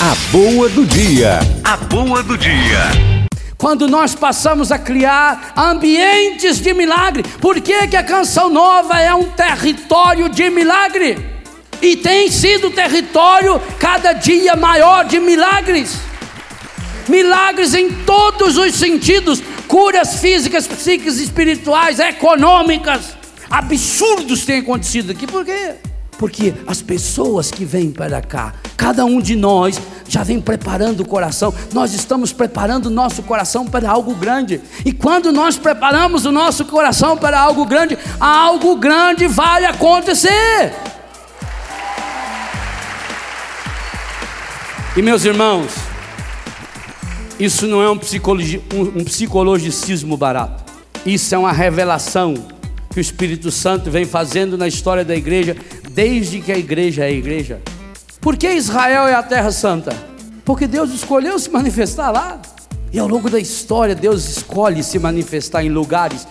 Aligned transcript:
A 0.00 0.14
boa 0.30 0.68
do 0.68 0.86
dia. 0.86 1.40
A 1.64 1.76
boa 1.76 2.22
do 2.22 2.38
dia. 2.38 2.78
Quando 3.56 3.88
nós 3.88 4.14
passamos 4.14 4.70
a 4.70 4.78
criar 4.78 5.54
ambientes 5.56 6.60
de 6.60 6.72
milagre, 6.72 7.24
por 7.40 7.60
que, 7.60 7.88
que 7.88 7.96
a 7.96 8.04
canção 8.04 8.48
nova 8.48 9.00
é 9.00 9.12
um 9.12 9.24
território 9.24 10.28
de 10.28 10.48
milagre? 10.50 11.18
E 11.82 11.96
tem 11.96 12.30
sido 12.30 12.70
território 12.70 13.60
cada 13.80 14.12
dia 14.12 14.54
maior 14.54 15.04
de 15.04 15.18
milagres. 15.18 15.98
Milagres 17.08 17.74
em 17.74 17.90
todos 17.90 18.56
os 18.56 18.76
sentidos, 18.76 19.42
curas 19.66 20.20
físicas, 20.20 20.68
psíquicas, 20.68 21.18
espirituais, 21.18 21.98
econômicas. 21.98 23.16
Absurdos 23.50 24.44
têm 24.44 24.60
acontecido 24.60 25.10
aqui, 25.10 25.26
por 25.26 25.44
quê? 25.44 25.74
Porque 26.18 26.52
as 26.66 26.82
pessoas 26.82 27.50
que 27.50 27.64
vêm 27.64 27.92
para 27.92 28.20
cá, 28.20 28.52
cada 28.76 29.04
um 29.04 29.20
de 29.20 29.36
nós 29.36 29.80
já 30.08 30.24
vem 30.24 30.40
preparando 30.40 31.00
o 31.00 31.06
coração, 31.06 31.54
nós 31.72 31.94
estamos 31.94 32.32
preparando 32.32 32.86
o 32.86 32.90
nosso 32.90 33.22
coração 33.22 33.64
para 33.64 33.88
algo 33.88 34.14
grande. 34.16 34.60
E 34.84 34.92
quando 34.92 35.30
nós 35.30 35.56
preparamos 35.56 36.24
o 36.24 36.32
nosso 36.32 36.64
coração 36.64 37.16
para 37.16 37.38
algo 37.38 37.64
grande, 37.64 37.96
algo 38.18 38.74
grande 38.76 39.28
vai 39.28 39.64
acontecer. 39.64 40.74
E 44.96 45.02
meus 45.02 45.24
irmãos, 45.24 45.70
isso 47.38 47.68
não 47.68 47.80
é 47.80 47.88
um, 47.88 47.96
psicologi 47.96 48.60
um, 48.74 49.00
um 49.00 49.04
psicologicismo 49.04 50.16
barato, 50.16 50.64
isso 51.06 51.32
é 51.32 51.38
uma 51.38 51.52
revelação 51.52 52.34
que 52.90 52.98
o 52.98 53.00
Espírito 53.00 53.52
Santo 53.52 53.92
vem 53.92 54.04
fazendo 54.04 54.58
na 54.58 54.66
história 54.66 55.04
da 55.04 55.14
igreja 55.14 55.56
desde 55.98 56.40
que 56.40 56.52
a 56.52 56.56
igreja 56.56 57.02
é 57.02 57.08
a 57.08 57.10
igreja. 57.10 57.60
Por 58.20 58.36
que 58.36 58.48
Israel 58.48 59.08
é 59.08 59.14
a 59.14 59.22
terra 59.22 59.50
santa? 59.50 59.92
Porque 60.44 60.64
Deus 60.64 60.90
escolheu 60.94 61.36
se 61.40 61.50
manifestar 61.50 62.12
lá. 62.12 62.40
E 62.92 63.00
ao 63.00 63.08
longo 63.08 63.28
da 63.28 63.40
história, 63.40 63.96
Deus 63.96 64.28
escolhe 64.28 64.84
se 64.84 64.96
manifestar 64.96 65.64
em 65.64 65.68
lugares. 65.68 66.24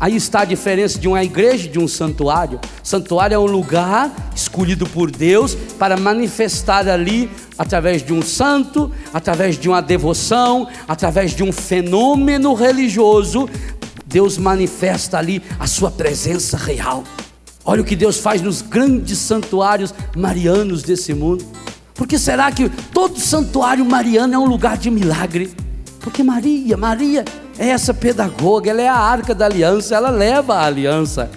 Aí 0.00 0.16
está 0.16 0.40
a 0.40 0.44
diferença 0.44 0.98
de 0.98 1.06
uma 1.06 1.22
igreja 1.22 1.66
e 1.68 1.70
de 1.70 1.78
um 1.78 1.86
santuário. 1.86 2.58
Santuário 2.82 3.36
é 3.36 3.38
um 3.38 3.46
lugar 3.46 4.12
escolhido 4.34 4.84
por 4.84 5.12
Deus 5.12 5.54
para 5.78 5.96
manifestar 5.96 6.88
ali, 6.88 7.30
através 7.56 8.02
de 8.02 8.12
um 8.12 8.20
santo, 8.20 8.90
através 9.12 9.56
de 9.56 9.68
uma 9.68 9.80
devoção, 9.80 10.66
através 10.88 11.30
de 11.30 11.44
um 11.44 11.52
fenômeno 11.52 12.52
religioso. 12.52 13.48
Deus 14.06 14.36
manifesta 14.36 15.18
ali 15.18 15.40
a 15.60 15.68
sua 15.68 15.92
presença 15.92 16.56
real. 16.56 17.04
Olha 17.64 17.80
o 17.80 17.84
que 17.84 17.96
Deus 17.96 18.18
faz 18.18 18.42
nos 18.42 18.60
grandes 18.60 19.18
santuários 19.18 19.94
marianos 20.14 20.82
desse 20.82 21.14
mundo. 21.14 21.44
Por 21.94 22.06
que 22.06 22.18
será 22.18 22.52
que 22.52 22.68
todo 22.68 23.18
santuário 23.18 23.84
mariano 23.84 24.34
é 24.34 24.38
um 24.38 24.46
lugar 24.46 24.76
de 24.76 24.90
milagre? 24.90 25.54
Porque 26.00 26.22
Maria, 26.22 26.76
Maria 26.76 27.24
é 27.58 27.68
essa 27.68 27.94
pedagoga, 27.94 28.68
ela 28.68 28.82
é 28.82 28.88
a 28.88 28.96
arca 28.96 29.34
da 29.34 29.46
aliança, 29.46 29.94
ela 29.94 30.10
leva 30.10 30.56
a 30.56 30.66
aliança. 30.66 31.30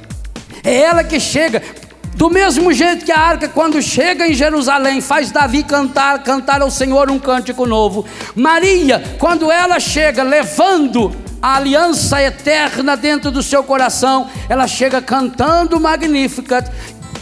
É 0.63 0.75
ela 0.81 1.03
que 1.03 1.19
chega, 1.19 1.63
do 2.15 2.29
mesmo 2.29 2.73
jeito 2.73 3.05
que 3.05 3.11
a 3.11 3.19
arca, 3.19 3.47
quando 3.47 3.81
chega 3.81 4.27
em 4.27 4.33
Jerusalém, 4.33 4.99
faz 4.99 5.31
Davi 5.31 5.63
cantar, 5.63 6.21
cantar 6.23 6.61
ao 6.61 6.69
Senhor 6.69 7.09
um 7.09 7.19
cântico 7.19 7.65
novo. 7.65 8.05
Maria, 8.35 9.01
quando 9.17 9.49
ela 9.49 9.79
chega 9.79 10.23
levando 10.23 11.15
a 11.41 11.55
aliança 11.55 12.21
eterna 12.21 12.97
dentro 12.97 13.31
do 13.31 13.43
seu 13.43 13.63
coração, 13.63 14.27
ela 14.49 14.67
chega 14.67 15.01
cantando 15.01 15.79
Magnificat. 15.79 16.69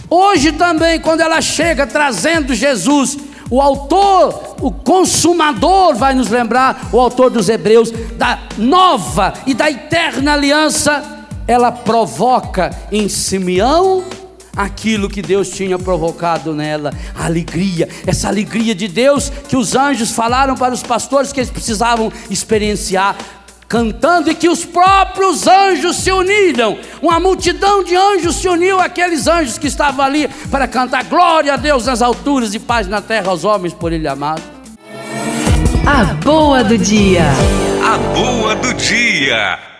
Hoje 0.09 0.51
também, 0.51 0.99
quando 0.99 1.21
ela 1.21 1.41
chega 1.41 1.85
trazendo 1.85 2.53
Jesus, 2.53 3.17
o 3.49 3.61
autor, 3.61 4.55
o 4.61 4.71
consumador, 4.71 5.95
vai 5.95 6.13
nos 6.13 6.29
lembrar, 6.29 6.89
o 6.91 6.99
autor 6.99 7.29
dos 7.29 7.49
Hebreus, 7.49 7.91
da 7.91 8.39
nova 8.57 9.33
e 9.45 9.53
da 9.53 9.69
eterna 9.69 10.33
aliança, 10.33 11.27
ela 11.47 11.71
provoca 11.71 12.75
em 12.91 13.07
Simeão 13.07 14.03
aquilo 14.55 15.09
que 15.09 15.21
Deus 15.21 15.49
tinha 15.49 15.77
provocado 15.77 16.53
nela, 16.53 16.93
a 17.13 17.25
alegria, 17.25 17.89
essa 18.07 18.29
alegria 18.29 18.73
de 18.73 18.87
Deus 18.87 19.29
que 19.49 19.57
os 19.57 19.75
anjos 19.75 20.11
falaram 20.11 20.55
para 20.55 20.73
os 20.73 20.81
pastores 20.81 21.33
que 21.33 21.41
eles 21.41 21.51
precisavam 21.51 22.11
experienciar 22.29 23.17
cantando 23.75 24.31
e 24.31 24.35
que 24.35 24.47
os 24.47 24.63
próprios 24.63 25.45
anjos 25.45 25.97
se 25.97 26.09
uniram. 26.09 26.77
Uma 27.01 27.19
multidão 27.19 27.83
de 27.83 27.93
anjos 27.93 28.37
se 28.37 28.47
uniu 28.47 28.79
àqueles 28.79 29.27
anjos 29.27 29.57
que 29.57 29.67
estavam 29.67 30.05
ali 30.05 30.29
para 30.49 30.65
cantar 30.65 31.03
glória 31.03 31.53
a 31.53 31.57
Deus 31.57 31.85
nas 31.85 32.01
alturas 32.01 32.53
e 32.53 32.59
paz 32.59 32.87
na 32.87 33.01
terra 33.01 33.29
aos 33.29 33.43
homens 33.43 33.73
por 33.73 33.91
ele 33.91 34.07
amado. 34.07 34.41
A 35.85 36.05
boa 36.23 36.63
do 36.63 36.77
dia. 36.77 37.25
A 37.83 37.97
boa 38.17 38.55
do 38.55 38.73
dia. 38.75 39.74